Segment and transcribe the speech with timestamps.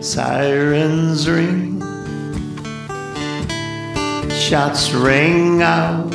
[0.00, 1.80] Sirens ring,
[4.30, 6.12] shots ring out.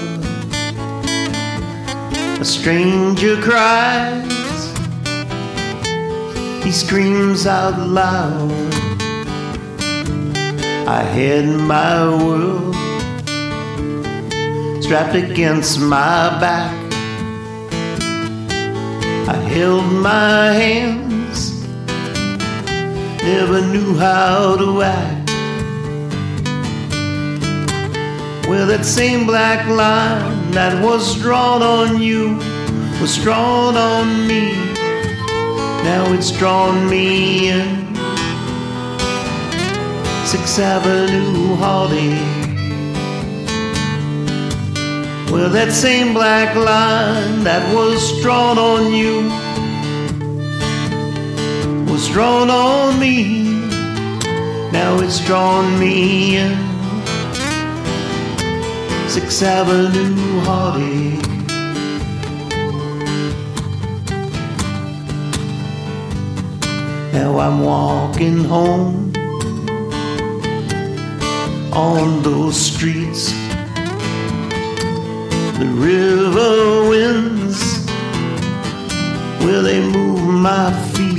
[2.39, 4.73] A stranger cries,
[6.63, 8.52] he screams out loud.
[10.88, 12.78] I hid my world
[14.88, 16.71] strapped against my back.
[19.28, 21.16] I held my hands,
[23.24, 25.30] never knew how to act.
[28.48, 32.38] Well, that same black line that was drawn on you
[33.02, 34.53] was drawn on me.
[35.84, 37.95] Now it's drawn me in.
[40.26, 42.38] Sixth Avenue heartache.
[45.31, 49.30] Well, that same black line that was drawn on you
[52.09, 53.44] drawn on me.
[54.72, 56.58] Now it's drawn me in.
[59.09, 61.28] Sixth Avenue heartache.
[67.14, 69.12] Now I'm walking home
[71.74, 73.31] on those streets.
[75.58, 77.86] The river winds,
[79.44, 81.17] will they move my feet?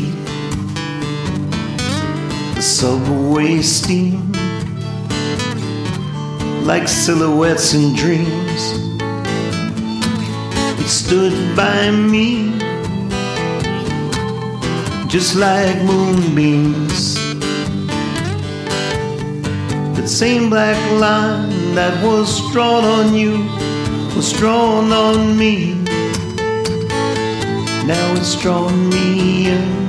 [2.68, 4.30] Subway steam,
[6.64, 8.62] like silhouettes in dreams.
[10.78, 12.58] It stood by me,
[15.08, 17.14] just like moonbeams.
[19.96, 23.48] That same black line that was drawn on you
[24.14, 25.72] was drawn on me.
[27.88, 29.88] Now it's drawn me in.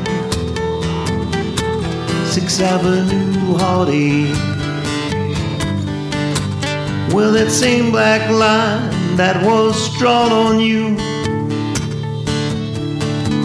[2.39, 4.33] Sixth Avenue heartache.
[7.13, 10.95] Well, that same black line that was drawn on you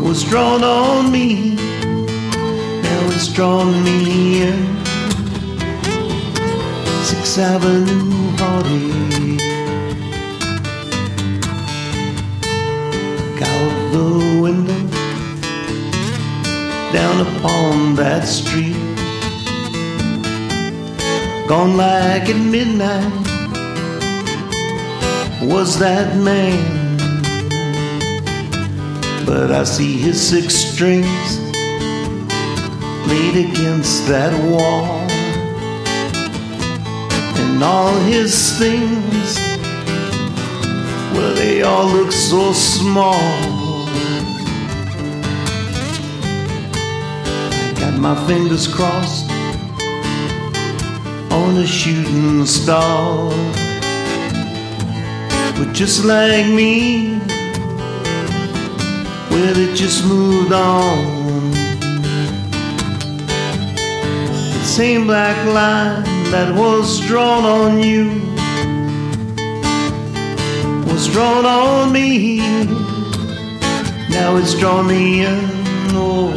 [0.00, 1.56] was drawn on me.
[2.86, 4.84] Now it's drawn me in.
[7.02, 9.40] Sixth Avenue heartache.
[13.42, 14.84] out the window
[16.92, 18.83] down upon that street.
[21.46, 23.12] Gone like at midnight
[25.42, 26.96] was that man.
[29.26, 31.38] But I see his six strings
[33.06, 34.86] laid against that wall.
[37.42, 39.38] And all his things
[41.12, 43.20] well, they all look so small.
[47.52, 49.33] I got my fingers crossed
[51.34, 53.30] on a shooting star.
[55.56, 57.18] But just like me,
[59.30, 61.50] well, it just moved on.
[64.52, 68.06] The same black line that was drawn on you
[70.86, 72.38] was drawn on me.
[74.08, 75.40] Now it's drawn me in.
[75.96, 76.30] Oh,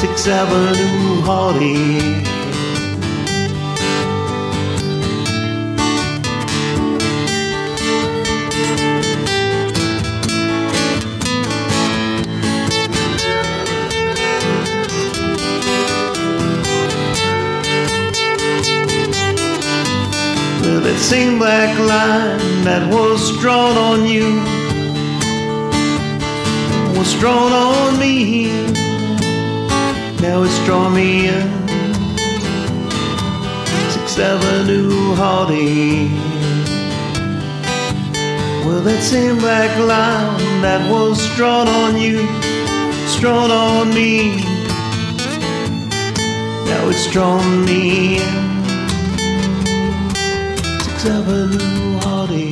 [0.00, 2.43] Sixth Avenue heartache.
[20.84, 24.64] That same black line that was drawn on you
[27.04, 28.46] was drawn on me.
[30.22, 31.48] Now it's drawn me in.
[33.90, 36.10] Sixth Avenue heartache.
[38.64, 42.26] Well, that same black line that was drawn on you,
[43.20, 44.36] drawn on me.
[46.70, 48.53] Now it's drawn me in
[51.04, 52.43] double heartache.